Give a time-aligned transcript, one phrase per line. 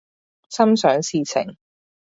[0.49, 1.55] 心想事成